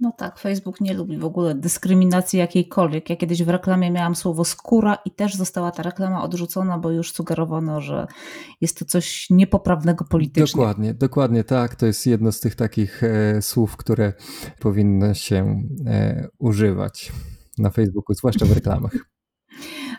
[0.00, 3.10] No tak, Facebook nie lubi w ogóle dyskryminacji jakiejkolwiek.
[3.10, 7.12] Ja kiedyś w reklamie miałam słowo skóra i też została ta reklama odrzucona, bo już
[7.12, 8.06] sugerowano, że
[8.60, 10.58] jest to coś niepoprawnego politycznie.
[10.58, 11.76] Dokładnie, dokładnie tak.
[11.76, 14.12] To jest jedno z tych takich e, słów, które
[14.60, 17.12] powinno się e, używać
[17.58, 18.92] na Facebooku, zwłaszcza w reklamach.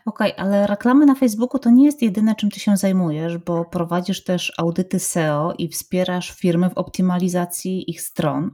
[0.09, 3.65] Okej, okay, ale reklamy na Facebooku to nie jest jedyne, czym ty się zajmujesz, bo
[3.65, 8.51] prowadzisz też audyty SEO i wspierasz firmy w optymalizacji ich stron.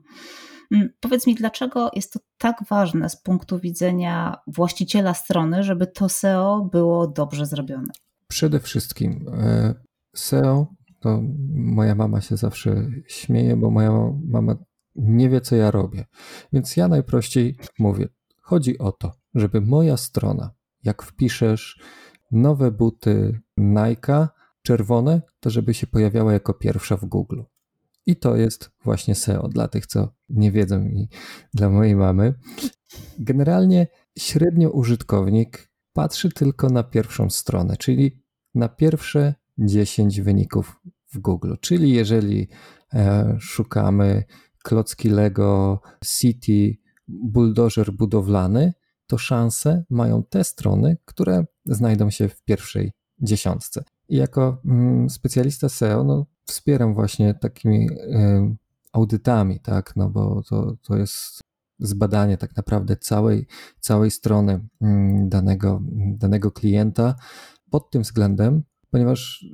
[0.72, 6.10] Mm, powiedz mi, dlaczego jest to tak ważne z punktu widzenia właściciela strony, żeby to
[6.10, 7.94] SEO było dobrze zrobione?
[8.28, 9.74] Przede wszystkim e,
[10.16, 10.68] SEO,
[11.00, 11.22] to
[11.56, 13.92] moja mama się zawsze śmieje, bo moja
[14.28, 14.56] mama
[14.96, 16.06] nie wie, co ja robię.
[16.54, 18.08] Więc ja najprościej mówię,
[18.42, 20.55] chodzi o to, żeby moja strona
[20.86, 21.80] jak wpiszesz
[22.32, 24.28] nowe buty Nike
[24.62, 27.42] czerwone, to żeby się pojawiała jako pierwsza w Google.
[28.06, 31.10] I to jest właśnie SEO dla tych, co nie wiedzą i
[31.54, 32.34] dla mojej mamy.
[33.20, 38.24] Generalnie średnio użytkownik patrzy tylko na pierwszą stronę, czyli
[38.56, 40.80] na pierwsze 10 wyników
[41.14, 41.54] w Google.
[41.62, 42.48] Czyli jeżeli
[42.94, 44.24] e, szukamy
[44.64, 48.74] klocki Lego City, buldożer budowlany,
[49.08, 53.84] to szanse mają te strony, które znajdą się w pierwszej dziesiątce.
[54.10, 57.88] I jako mm, specjalista SEO no, wspieram właśnie takimi
[58.94, 61.42] audytami, tak, no bo to, to jest
[61.80, 63.48] zbadanie tak naprawdę całej,
[63.80, 64.88] całej strony y,
[65.28, 65.82] danego,
[66.18, 67.16] danego klienta
[67.70, 69.46] pod tym względem, ponieważ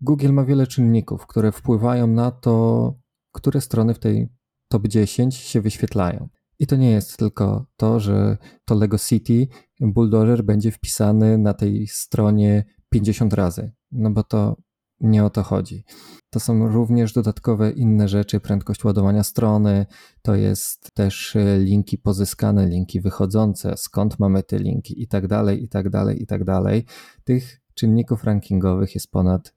[0.00, 2.94] Google ma wiele czynników, które wpływają na to,
[3.32, 4.28] które strony w tej
[4.68, 6.28] top 10 się wyświetlają.
[6.58, 9.48] I to nie jest tylko to, że to Lego City
[9.80, 14.56] Bulldozer będzie wpisany na tej stronie 50 razy, no bo to
[15.00, 15.84] nie o to chodzi.
[16.30, 19.86] To są również dodatkowe inne rzeczy, prędkość ładowania strony,
[20.22, 25.64] to jest też e, linki pozyskane, linki wychodzące, skąd mamy te linki i tak dalej,
[25.64, 26.84] i tak dalej, i tak dalej.
[27.24, 29.54] Tych czynników rankingowych jest ponad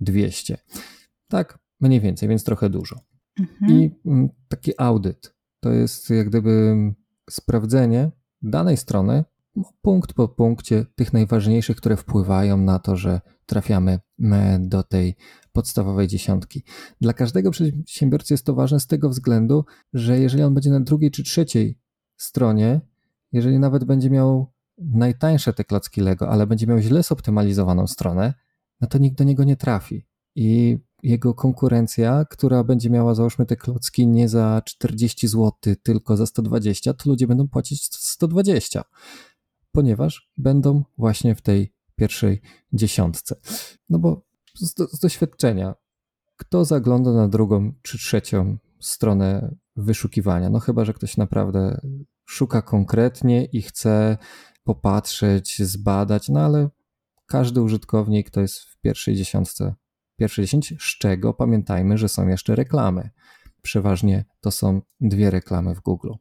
[0.00, 0.58] 200.
[1.28, 2.96] Tak, mniej więcej, więc trochę dużo.
[3.40, 3.72] Mhm.
[3.72, 6.76] I mm, taki audyt to jest jak gdyby
[7.30, 8.10] sprawdzenie
[8.42, 9.24] danej strony
[9.82, 13.98] punkt po punkcie tych najważniejszych, które wpływają na to, że trafiamy
[14.60, 15.16] do tej
[15.52, 16.62] podstawowej dziesiątki.
[17.00, 21.10] Dla każdego przedsiębiorcy jest to ważne z tego względu, że jeżeli on będzie na drugiej
[21.10, 21.78] czy trzeciej
[22.16, 22.80] stronie,
[23.32, 28.34] jeżeli nawet będzie miał najtańsze te klocki Lego, ale będzie miał źle zoptymalizowaną stronę,
[28.80, 30.06] no to nikt do niego nie trafi.
[30.34, 36.26] I jego konkurencja, która będzie miała załóżmy te klocki nie za 40 zł, tylko za
[36.26, 38.84] 120, to ludzie będą płacić 120,
[39.72, 42.40] ponieważ będą właśnie w tej pierwszej
[42.72, 43.36] dziesiątce.
[43.88, 44.22] No bo
[44.54, 45.74] z, do, z doświadczenia,
[46.36, 50.50] kto zagląda na drugą czy trzecią stronę wyszukiwania?
[50.50, 51.80] No chyba, że ktoś naprawdę
[52.24, 54.18] szuka konkretnie i chce
[54.64, 56.68] popatrzeć, zbadać, no ale
[57.26, 59.74] każdy użytkownik to jest w pierwszej dziesiątce,
[60.20, 63.10] pierwszej dziesięć, z czego pamiętajmy, że są jeszcze reklamy.
[63.62, 66.12] Przeważnie to są dwie reklamy w Google.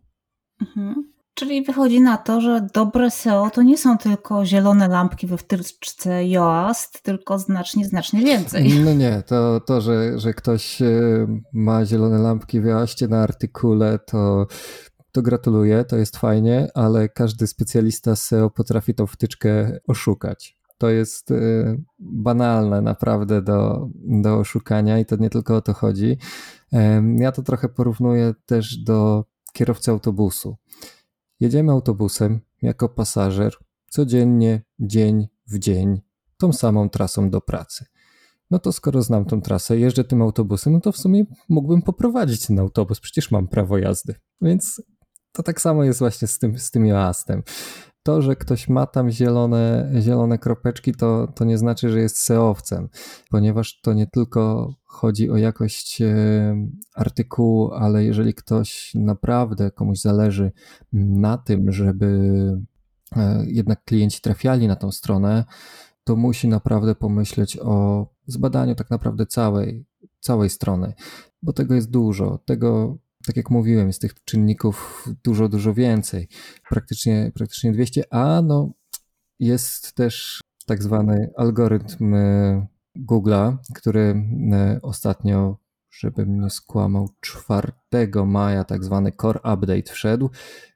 [0.61, 1.09] Mhm.
[1.33, 6.27] Czyli wychodzi na to, że dobre SEO to nie są tylko zielone lampki we wtyczce
[6.27, 8.73] Yoast, tylko znacznie, znacznie więcej.
[8.85, 10.87] No nie, to, to że, że ktoś e,
[11.53, 14.47] ma zielone lampki w Yoastie na artykule, to,
[15.11, 20.58] to gratuluję, to jest fajnie, ale każdy specjalista SEO potrafi tą wtyczkę oszukać.
[20.79, 21.35] To jest e,
[21.99, 26.17] banalne naprawdę do, do oszukania i to nie tylko o to chodzi.
[27.17, 30.57] Ja to trochę porównuję też do kierowcy autobusu.
[31.39, 33.53] Jedziemy autobusem jako pasażer
[33.89, 36.01] codziennie, dzień w dzień,
[36.37, 37.85] tą samą trasą do pracy.
[38.51, 42.47] No to skoro znam tą trasę, jeżdżę tym autobusem, no to w sumie mógłbym poprowadzić
[42.47, 44.15] ten autobus, przecież mam prawo jazdy.
[44.41, 44.81] Więc
[45.31, 47.43] to tak samo jest właśnie z tym, z tym jastem
[48.03, 52.89] to, że ktoś ma tam zielone, zielone kropeczki, to, to nie znaczy, że jest seowcem,
[53.29, 56.07] ponieważ to nie tylko chodzi o jakość e,
[56.95, 60.51] artykułu, ale jeżeli ktoś naprawdę komuś zależy
[60.93, 62.07] na tym, żeby
[63.15, 65.45] e, jednak klienci trafiali na tą stronę,
[66.03, 69.85] to musi naprawdę pomyśleć o zbadaniu tak naprawdę całej,
[70.19, 70.93] całej strony,
[71.41, 72.39] bo tego jest dużo.
[72.45, 72.97] Tego
[73.29, 76.27] tak jak mówiłem, jest tych czynników dużo, dużo więcej.
[76.69, 78.71] Praktycznie, praktycznie 200, a no
[79.39, 85.57] jest też tak zwany algorytm e, Google'a, który e, ostatnio,
[85.91, 87.71] żebym nie skłamał, 4
[88.25, 90.29] maja tak zwany Core Update wszedł,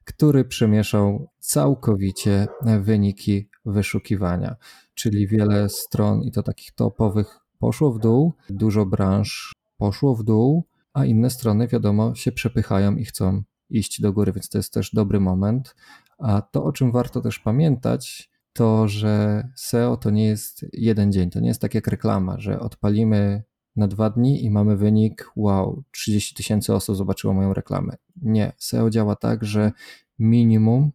[0.05, 2.47] który przemieszał całkowicie
[2.81, 4.55] wyniki wyszukiwania,
[4.93, 10.63] czyli wiele stron i to takich topowych poszło w dół, dużo branż poszło w dół,
[10.93, 14.91] a inne strony, wiadomo, się przepychają i chcą iść do góry, więc to jest też
[14.93, 15.75] dobry moment.
[16.17, 21.29] A to, o czym warto też pamiętać, to, że SEO to nie jest jeden dzień,
[21.29, 23.43] to nie jest tak jak reklama, że odpalimy
[23.75, 27.93] na dwa dni i mamy wynik, wow, 30 tysięcy osób zobaczyło moją reklamę.
[28.21, 29.71] Nie, SEO działa tak, że
[30.19, 30.91] minimum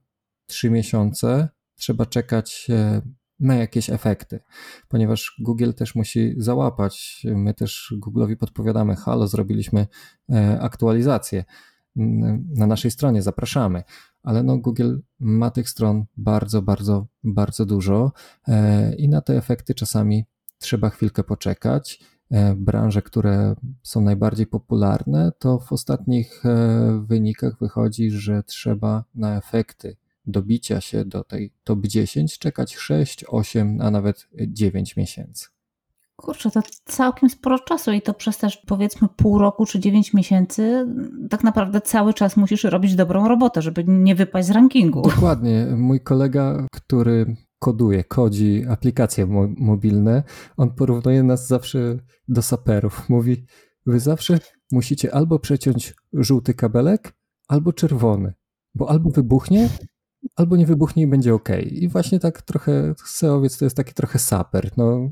[0.46, 3.02] 3 miesiące trzeba czekać e,
[3.40, 4.40] ma jakieś efekty,
[4.88, 7.22] ponieważ Google też musi załapać.
[7.24, 9.86] My też Google'owi podpowiadamy, halo, zrobiliśmy
[10.32, 11.44] e, aktualizację
[12.56, 13.82] na naszej stronie, zapraszamy.
[14.22, 18.12] Ale no Google ma tych stron bardzo, bardzo, bardzo dużo
[18.48, 20.24] e, i na te efekty czasami
[20.58, 22.00] trzeba chwilkę poczekać.
[22.30, 26.42] E, branże, które są najbardziej popularne, to w ostatnich
[27.00, 29.96] wynikach wychodzi, że trzeba na efekty
[30.28, 35.46] dobicia się do tej top 10 czekać 6, 8, a nawet 9 miesięcy.
[36.16, 40.86] Kurczę, to całkiem sporo czasu i to przez też powiedzmy pół roku czy 9 miesięcy
[41.30, 45.02] tak naprawdę cały czas musisz robić dobrą robotę, żeby nie wypaść z rankingu.
[45.02, 45.66] Dokładnie.
[45.76, 50.22] Mój kolega, który koduje, kodzi aplikacje mo mobilne,
[50.56, 53.08] on porównuje nas zawsze do saperów.
[53.08, 53.44] Mówi,
[53.86, 54.38] wy zawsze
[54.72, 57.12] musicie albo przeciąć żółty kabelek,
[57.48, 58.34] albo czerwony,
[58.74, 59.68] bo albo wybuchnie,
[60.38, 61.48] albo nie wybuchnie i będzie ok.
[61.70, 64.70] I właśnie tak trochę Seowiec to jest taki trochę saper.
[64.76, 65.10] No,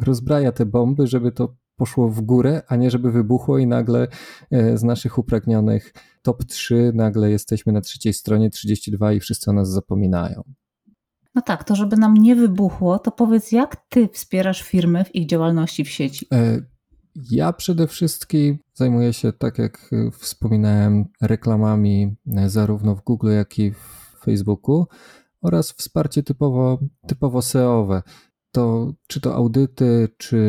[0.00, 4.08] rozbraja te bomby, żeby to poszło w górę, a nie żeby wybuchło i nagle
[4.50, 9.52] e, z naszych upragnionych top 3 nagle jesteśmy na trzeciej stronie 32 i wszyscy o
[9.52, 10.42] nas zapominają.
[11.34, 15.26] No tak, to żeby nam nie wybuchło, to powiedz, jak ty wspierasz firmy w ich
[15.26, 16.26] działalności w sieci?
[16.32, 16.62] E,
[17.30, 24.07] ja przede wszystkim zajmuję się, tak jak wspominałem, reklamami zarówno w Google, jak i w
[24.28, 24.86] Facebooku
[25.42, 28.02] oraz wsparcie typowo, typowo SEO-owe.
[28.52, 30.42] To, czy to audyty, czy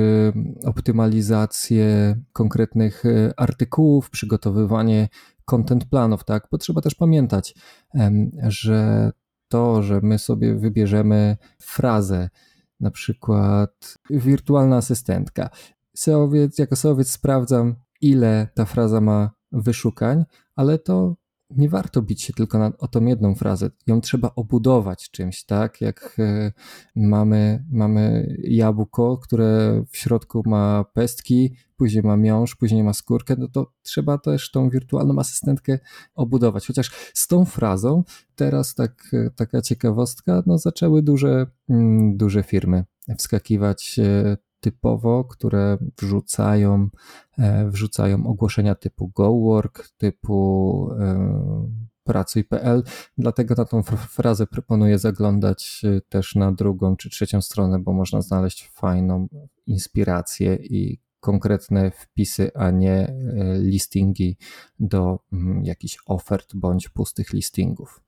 [0.65, 5.07] optymalizację konkretnych e, artykułów, przygotowywanie
[5.45, 6.47] content planów, tak?
[6.51, 7.55] Bo trzeba też pamiętać,
[8.47, 9.11] że
[9.47, 12.29] to, że my sobie wybierzemy frazę,
[12.79, 15.49] na przykład wirtualna asystentka.
[15.95, 21.15] SEOwiec, jako SEOwiec sprawdzam, ile ta fraza ma wyszukań, ale to
[21.49, 23.69] nie warto bić się tylko na, o tą jedną frazę.
[23.87, 25.81] Ją trzeba obudować czymś, tak?
[25.81, 26.51] Jak e,
[26.95, 33.47] mamy, mamy jabłko, które w środku ma pestki, później ma miąższ, później ma skórkę, no
[33.47, 35.79] to trzeba też tą wirtualną asystentkę
[36.15, 36.67] obudować.
[36.67, 38.03] Chociaż z tą frazą
[38.35, 42.83] teraz tak, e, taka ciekawostka, no zaczęły duże, mm, duże firmy
[43.17, 46.89] wskakiwać e, typowo, które wrzucają,
[47.37, 52.83] e, wrzucają ogłoszenia typu GoWork, typu e, pracuj.pl,
[53.17, 58.21] dlatego na tą frazę proponuję zaglądać e, też na drugą czy trzecią stronę, bo można
[58.21, 59.27] znaleźć fajną
[59.65, 63.13] inspirację i konkretne wpisy, a nie
[63.59, 64.37] listingi
[64.79, 68.01] do mm, jakichś ofert bądź pustych listingów.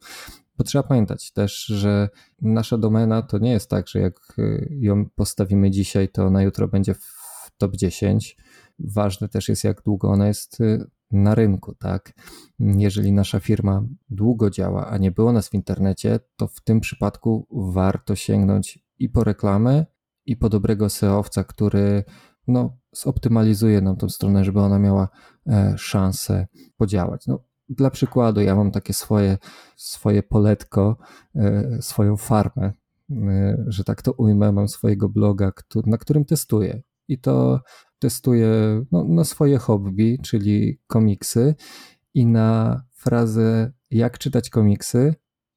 [0.62, 2.10] Bo trzeba pamiętać też, że
[2.42, 6.68] nasza domena to nie jest tak, że jak y, ją postawimy dzisiaj, to na jutro
[6.68, 8.38] będzie w top 10.
[8.80, 12.14] Ważne też jest, jak długo ona jest y, na rynku, tak?
[12.60, 17.48] Jeżeli nasza firma długo działa, a nie było nas w internecie, to w tym przypadku
[17.52, 19.86] warto sięgnąć i po reklamę,
[20.26, 22.04] i po dobrego SEOwca, który
[22.48, 25.10] no, zoptymalizuje nam tą stronę, żeby ona miała
[25.48, 26.48] e, szansę
[26.78, 27.28] podziałać.
[27.28, 29.38] No, dla przykładu, ja mam takie swoje,
[29.76, 30.98] swoje poletko,
[31.36, 32.74] e, swoją farmę,
[33.12, 35.52] e, że tak to ujmę, mam swojego bloga,
[35.86, 36.82] na którym testuję.
[37.08, 37.62] I to
[38.00, 38.50] testuję
[38.92, 41.56] no, na swoje hobby, czyli komiksy,
[42.14, 45.16] i na frazę jak czytać komiksy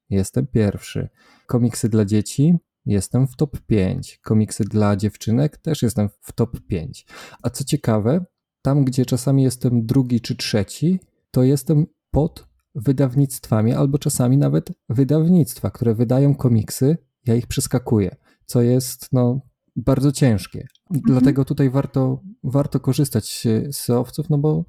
[0.09, 1.09] jestem pierwszy.
[1.47, 4.19] Komiksy dla dzieci jestem w top 5.
[4.23, 7.05] Komiksy dla dziewczynek też jestem w top 5.
[7.41, 8.25] A co ciekawe,
[8.61, 10.99] tam gdzie czasami jestem drugi czy trzeci,
[11.31, 18.61] to jestem pod wydawnictwami, albo czasami nawet wydawnictwa, które wydają komiksy, ja ich przeskakuję, co
[18.61, 19.41] jest no,
[19.75, 20.67] bardzo ciężkie.
[20.91, 21.03] Mhm.
[21.07, 24.65] Dlatego tutaj warto, warto korzystać z SEOwców, no bo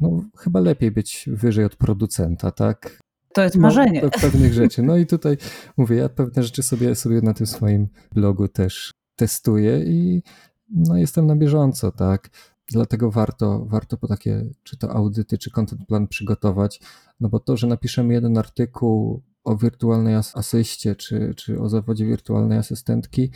[0.00, 3.00] no, chyba lepiej być wyżej od producenta, tak?
[3.34, 4.00] To jest marzenie.
[4.02, 4.82] No, pewnych rzeczy.
[4.82, 5.36] No i tutaj
[5.76, 10.22] mówię, ja pewne rzeczy sobie, sobie na tym swoim blogu też testuję i
[10.70, 12.30] no, jestem na bieżąco, tak?
[12.72, 16.80] Dlatego warto, warto po takie, czy to audyty, czy content plan przygotować,
[17.20, 22.58] no bo to, że napiszemy jeden artykuł o wirtualnej asyście, czy, czy o zawodzie wirtualnej
[22.58, 23.30] asystentki,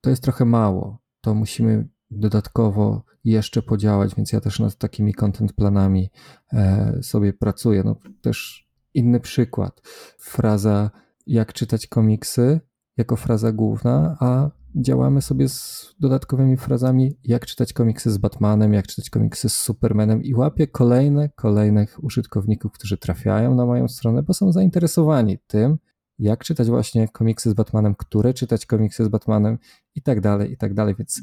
[0.00, 0.98] to jest trochę mało.
[1.20, 6.10] To musimy dodatkowo jeszcze podziałać, więc ja też nad takimi content planami
[6.52, 7.82] e, sobie pracuję.
[7.84, 9.80] No też inny przykład.
[10.18, 10.90] Fraza
[11.26, 12.60] jak czytać komiksy
[12.96, 18.86] jako fraza główna, a działamy sobie z dodatkowymi frazami, jak czytać komiksy z Batmanem, jak
[18.86, 24.34] czytać komiksy z Supermanem i łapię kolejne, kolejnych użytkowników, którzy trafiają na moją stronę, bo
[24.34, 25.78] są zainteresowani tym,
[26.18, 29.58] jak czytać właśnie komiksy z Batmanem, które czytać komiksy z Batmanem
[29.94, 31.22] i tak dalej, i tak dalej, więc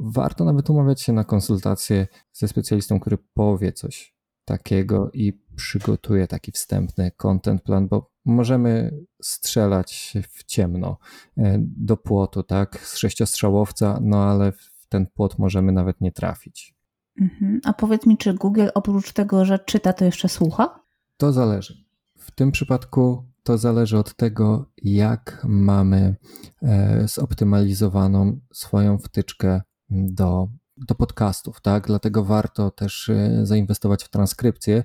[0.00, 6.52] warto nawet umawiać się na konsultację ze specjalistą, który powie coś takiego i przygotuje taki
[6.52, 10.98] wstępny content plan, bo możemy strzelać w ciemno
[11.38, 16.74] e, do płotu, tak, z sześciostrzałowca, no ale w ten płot możemy nawet nie trafić.
[17.20, 17.60] Mhm.
[17.64, 20.80] A powiedz mi, czy Google oprócz tego, że czyta, to jeszcze słucha?
[21.16, 21.84] To zależy.
[22.18, 26.16] W tym przypadku to zależy od tego, jak mamy
[26.62, 30.48] e, zoptymalizowaną swoją wtyczkę do
[30.86, 31.86] do podcastów, tak?
[31.86, 34.84] Dlatego warto też y, zainwestować w transkrypcję,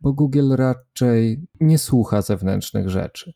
[0.00, 3.32] bo Google raczej nie słucha zewnętrznych rzeczy.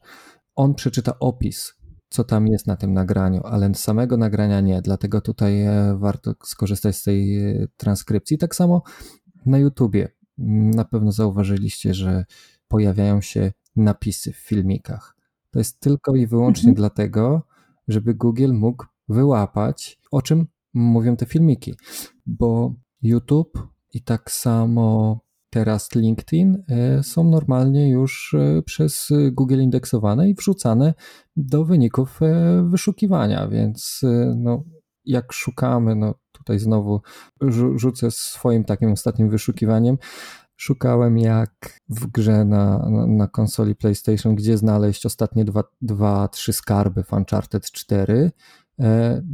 [0.55, 1.75] On przeczyta opis,
[2.09, 6.97] co tam jest na tym nagraniu, ale samego nagrania nie, dlatego tutaj e, warto skorzystać
[6.97, 8.39] z tej e, transkrypcji.
[8.39, 8.83] Tak samo
[9.47, 10.09] na YouTubie.
[10.75, 12.25] Na pewno zauważyliście, że
[12.69, 15.17] pojawiają się napisy w filmikach.
[15.51, 16.75] To jest tylko i wyłącznie mhm.
[16.75, 17.43] dlatego,
[17.89, 21.75] żeby Google mógł wyłapać, o czym mówią te filmiki,
[22.27, 25.21] bo YouTube i tak samo
[25.53, 30.95] teraz LinkedIn e, są normalnie już e, przez Google indeksowane i wrzucane
[31.37, 34.01] do wyników e, wyszukiwania, więc
[34.37, 34.65] no,
[35.05, 37.01] jak szukamy, no tutaj znowu
[37.77, 39.99] rzucę swoim takim ostatnim wyszukiwaniem,
[40.57, 47.03] szukałem jak w grze na, na, konsoli PlayStation, gdzie znaleźć ostatnie dwa, dwa, trzy skarby
[47.03, 48.31] w Uncharted 4,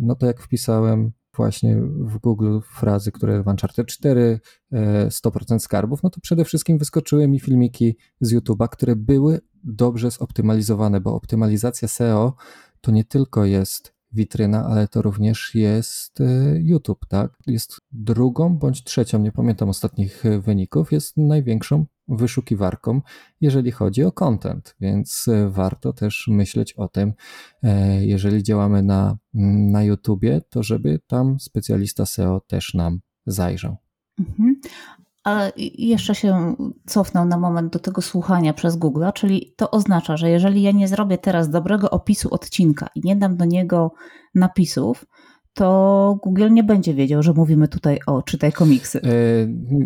[0.01, 4.41] no to jak wpisałem właśnie w Google frazy, które w Uncharted 4,
[4.73, 10.11] 100% e, skarbów, no to przede wszystkim wyskoczyły mi filmiki z YouTube'a, które były dobrze
[10.11, 12.35] zoptymalizowane, bo optymalizacja SEO
[12.81, 16.25] to nie tylko jest witryna, ale to również jest e,
[16.61, 17.39] YouTube, tak?
[17.47, 23.01] Jest drugą bądź trzecią, nie pamiętam ostatnich e, wyników, jest największą wyszukiwarką,
[23.41, 27.13] jeżeli chodzi o content, więc e, warto też myśleć o tym,
[28.01, 29.17] jeżeli działamy na,
[29.73, 33.77] na YouTubie, to żeby tam specjalista SEO też nam zajrzał.
[34.19, 34.61] Mhm.
[35.25, 36.57] Ale jeszcze się
[36.87, 40.89] cofnę na moment do tego słuchania przez Google, czyli to oznacza, że jeżeli ja nie
[40.89, 43.93] zrobię teraz dobrego opisu odcinka i nie dam do niego
[44.35, 45.05] napisów,
[45.59, 49.01] to Google nie będzie wiedział, że mówimy tutaj o czytaj komiksy.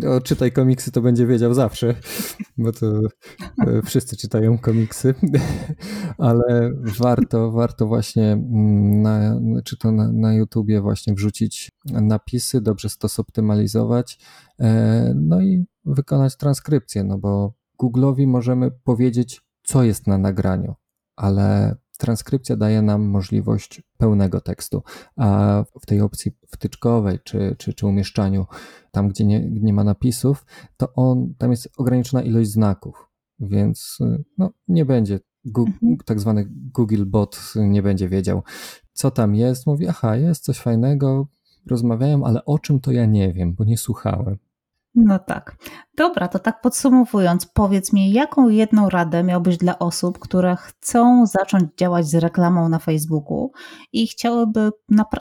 [0.03, 1.95] E, o czytaj komiksy to będzie wiedział zawsze,
[2.57, 2.99] bo to
[3.67, 5.13] e, wszyscy czytają komiksy,
[6.17, 12.89] ale warto, warto właśnie mm, na, czy to na, na YouTubie właśnie wrzucić napisy, dobrze
[12.99, 14.19] to zoptymalizować,
[14.59, 17.53] e, no i wykonać transkrypcję, no bo
[17.83, 20.75] Google'owi możemy powiedzieć, co jest na nagraniu,
[21.15, 24.83] ale transkrypcja daje nam możliwość pełnego tekstu,
[25.15, 28.45] a w tej opcji wtyczkowej czy, czy, czy umieszczaniu,
[28.91, 30.45] tam gdzie nie, nie ma napisów,
[30.77, 33.97] to on, tam jest ograniczona ilość znaków, więc
[34.37, 35.97] no, nie będzie, Google, mhm.
[36.05, 38.43] tak zwany Google bot nie będzie wiedział,
[38.93, 39.67] co tam jest.
[39.67, 41.27] Mówi, aha, jest coś fajnego,
[41.69, 44.37] rozmawiają, ale o czym to ja nie wiem, bo nie słuchałem.
[44.95, 45.57] No tak.
[45.97, 51.63] Dobra, to tak podsumowując, powiedz mi, jaką jedną radę miałbyś dla osób, które chcą zacząć
[51.77, 53.51] działać z reklamą na Facebooku
[53.93, 54.71] i chciałyby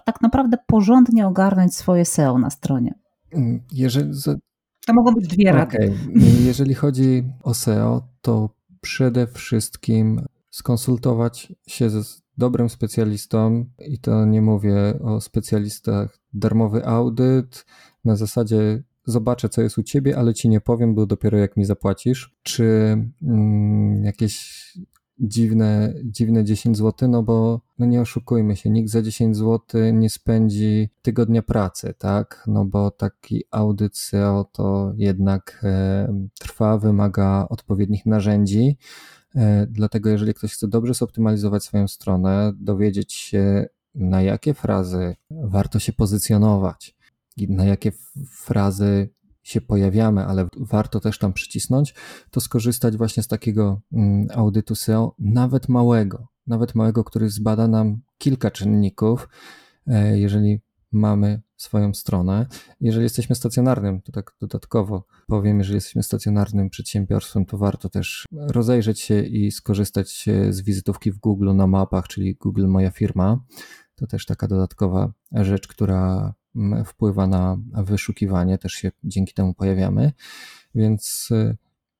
[0.05, 2.95] tak naprawdę porządnie ogarnąć swoje SEO na stronie?
[3.33, 4.11] Mm, jeżeli...
[4.87, 5.77] To mogą być dwie rady.
[5.77, 5.99] Okay.
[6.49, 8.51] Jeżeli chodzi o SEO, to
[8.81, 17.65] przede wszystkim skonsultować się z dobrym specjalistą i to nie mówię o specjalistach darmowy audyt
[18.05, 21.65] na zasadzie zobaczę, co jest u ciebie, ale ci nie powiem, bo dopiero jak mi
[21.65, 22.37] zapłacisz.
[22.43, 22.65] Czy
[23.23, 24.63] mm, jakieś
[25.19, 29.61] dziwne, dziwne 10 zł, no bo no nie oszukujmy się, nikt za 10 zł
[29.93, 32.45] nie spędzi tygodnia pracy, tak?
[32.47, 38.79] No bo taki audyt SEO to jednak e, trwa, wymaga odpowiednich narzędzi.
[39.35, 45.79] E, dlatego, jeżeli ktoś chce dobrze zoptymalizować swoją stronę, dowiedzieć się, na jakie frazy warto
[45.79, 46.97] się pozycjonować,
[47.37, 47.93] na jakie
[48.31, 49.11] frazy
[49.43, 51.95] się pojawiamy, ale warto też tam przycisnąć,
[52.31, 58.01] to skorzystać właśnie z takiego mm, audytu SEO, nawet małego, nawet małego, który zbada nam
[58.19, 59.29] kilka czynników,
[59.87, 60.61] e, jeżeli
[60.93, 62.47] mamy swoją stronę.
[62.81, 69.01] Jeżeli jesteśmy stacjonarnym, to tak dodatkowo powiem, jeżeli jesteśmy stacjonarnym przedsiębiorstwem, to warto też rozejrzeć
[69.01, 73.45] się i skorzystać z wizytówki w Google na mapach, czyli Google Moja Firma.
[73.95, 76.35] To też taka dodatkowa rzecz, która
[76.87, 80.13] wpływa na wyszukiwanie, też się dzięki temu pojawiamy.
[80.75, 81.57] Więc y,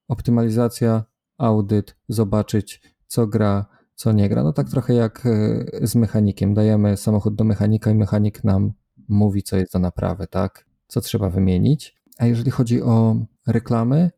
[0.09, 1.05] optymalizacja,
[1.39, 4.43] audyt, zobaczyć, co gra, co nie gra.
[4.43, 6.55] No tak trochę jak y, z mechanikiem.
[6.55, 8.73] Dajemy samochód do mechanika i mechanik nam
[9.09, 10.67] mówi, co jest do naprawy, tak?
[10.89, 11.97] Co trzeba wymienić.
[12.19, 14.11] A jeżeli chodzi o reklamy,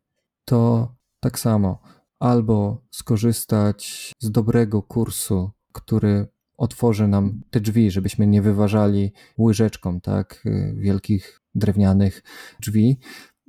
[0.44, 1.78] to tak samo.
[2.18, 6.26] Albo skorzystać z dobrego kursu, który
[6.56, 12.22] otworzy nam te drzwi, żebyśmy nie wyważali łyżeczką, tak, y, wielkich drewnianych
[12.60, 12.98] drzwi,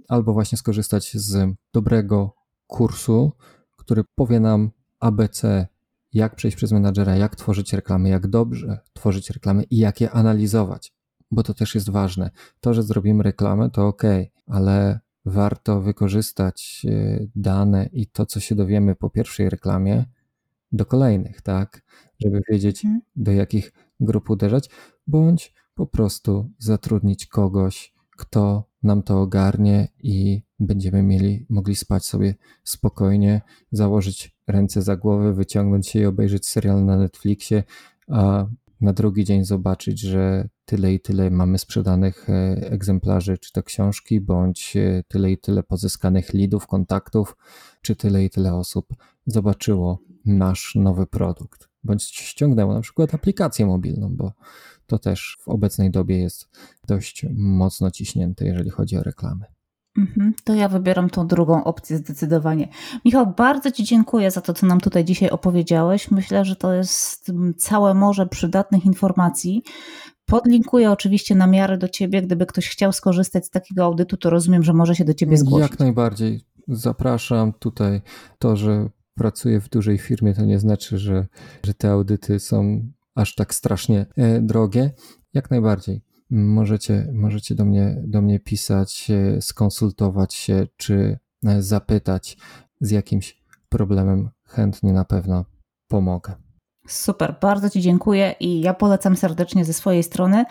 [0.07, 2.35] albo właśnie skorzystać z dobrego
[2.67, 3.31] kursu,
[3.77, 5.67] który powie nam ABC,
[6.13, 10.93] jak przejść przez menadżera, jak tworzyć reklamy, jak dobrze tworzyć reklamy i jak je analizować,
[11.31, 12.29] bo to też jest ważne.
[12.59, 14.03] To, że zrobimy reklamę, to ok,
[14.47, 20.05] ale warto wykorzystać y, dane i to, co się dowiemy po pierwszej reklamie,
[20.75, 21.81] do kolejnych, tak?
[22.19, 23.01] Żeby wiedzieć, mhm.
[23.15, 24.69] do jakich grup uderzać,
[25.07, 32.35] bądź po prostu zatrudnić kogoś, kto nam to ogarnie i będziemy mieli, mogli spać sobie
[32.63, 37.63] spokojnie, założyć ręce za głowę, wyciągnąć się i obejrzeć serial na Netflixie,
[38.07, 38.45] a
[38.81, 42.33] na drugi dzień zobaczyć, że tyle i tyle mamy sprzedanych e,
[42.71, 47.37] egzemplarzy, czy to książki, bądź e, tyle i tyle pozyskanych lidów, kontaktów,
[47.81, 48.87] czy tyle i tyle osób
[49.25, 54.33] zobaczyło nasz nowy produkt, bądź ściągnęło na przykład aplikację mobilną, bo
[54.85, 56.49] to też w obecnej dobie jest
[56.87, 59.45] dość mocno ciśnięte, jeżeli chodzi o reklamy.
[59.97, 62.67] Mhm, to ja wybieram tą drugą opcję zdecydowanie.
[63.05, 66.11] Michał, bardzo Ci dziękuję za to, co nam tutaj dzisiaj opowiedziałeś.
[66.11, 69.63] Myślę, że to jest całe morze przydatnych informacji.
[70.25, 72.21] Podlinkuję oczywiście na miarę do Ciebie.
[72.21, 75.69] Gdyby ktoś chciał skorzystać z takiego audytu, to rozumiem, że może się do Ciebie zgłosić.
[75.69, 76.45] Jak najbardziej.
[76.67, 78.01] Zapraszam tutaj.
[78.39, 81.27] To, że pracuję w dużej firmie, to nie znaczy, że,
[81.63, 84.91] że te audyty są aż tak strasznie e, drogie.
[85.33, 86.01] Jak najbardziej.
[86.29, 92.37] Możecie, możecie do, mnie, do mnie pisać, e, skonsultować się, czy e, zapytać
[92.81, 94.29] z jakimś problemem.
[94.45, 95.45] Chętnie na pewno
[95.87, 96.44] pomogę.
[96.87, 100.45] Super, bardzo Ci dziękuję i ja polecam serdecznie ze swojej strony.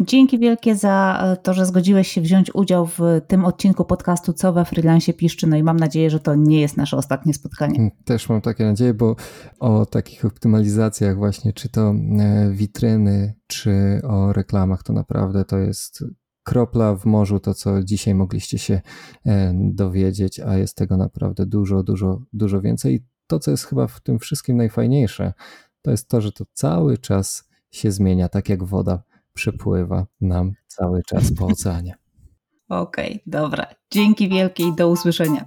[0.00, 4.52] Dzięki wielkie za e, to, że zgodziłeś się wziąć udział w tym odcinku podcastu Co
[4.52, 7.78] we freelancie piszczy, no i mam nadzieję, że to nie jest nasze ostatnie spotkanie.
[7.78, 9.16] Mm, też mam takie nadzieje, bo
[9.60, 16.04] o takich optymalizacjach właśnie, czy to e, witryny, czy o reklamach, to naprawdę to jest
[16.44, 18.80] kropla w morzu to, co dzisiaj mogliście się
[19.26, 23.04] e, dowiedzieć, a jest tego naprawdę dużo, dużo, dużo więcej.
[23.26, 25.32] To, co jest chyba w tym wszystkim najfajniejsze,
[25.84, 31.02] to jest to, że to cały czas się zmienia, tak jak woda przepływa nam cały
[31.02, 31.94] czas po oceanie.
[32.68, 33.66] Okej, okay, dobra.
[33.90, 35.46] Dzięki wielkie i do usłyszenia.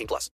[0.01, 0.29] 18 plus.